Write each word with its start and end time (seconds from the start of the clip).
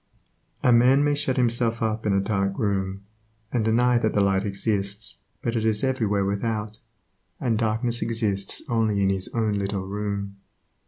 A 0.63 0.73
man 0.73 1.03
may 1.03 1.13
shut 1.13 1.37
himself 1.37 1.79
up 1.79 2.07
in 2.07 2.13
a 2.13 2.19
dark 2.19 2.57
room, 2.57 3.05
and 3.51 3.63
deny 3.63 3.99
that 3.99 4.13
the 4.15 4.19
light 4.19 4.47
exists, 4.47 5.19
but 5.43 5.55
it 5.55 5.63
is 5.63 5.83
everywhere 5.83 6.25
without, 6.25 6.79
and 7.39 7.55
darkness 7.55 8.01
exists 8.01 8.63
only 8.67 9.03
in 9.03 9.11
his 9.11 9.29
own 9.35 9.53
little 9.59 9.85
room. 9.85 10.37